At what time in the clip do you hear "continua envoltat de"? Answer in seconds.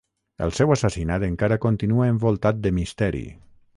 1.67-2.73